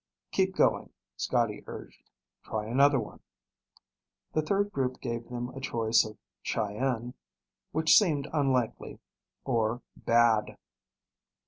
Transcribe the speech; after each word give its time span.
'""Keep 0.31 0.55
going," 0.55 0.89
Scotty 1.15 1.63
urged. 1.67 2.09
"Try 2.43 2.65
another 2.65 2.99
one." 2.99 3.19
The 4.33 4.41
third 4.41 4.71
group 4.71 4.99
gave 4.99 5.29
them 5.29 5.49
a 5.49 5.59
choice 5.61 6.03
of 6.03 6.17
"Cheyenne," 6.41 7.13
which 7.71 7.95
seemed 7.95 8.27
unlikely, 8.33 8.97
or 9.45 9.83
"bad." 9.95 10.57